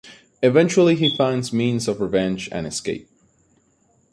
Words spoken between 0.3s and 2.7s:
Eventually he finds means of revenge and